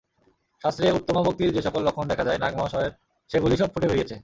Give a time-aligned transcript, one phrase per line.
[0.61, 2.93] শাস্ত্রে উত্তমা ভক্তির যে-সকল লক্ষণ দেখা যায়, নাগ-মহাশয়ের
[3.29, 4.15] সেগুলি সব ফুটে বেরিয়েছে।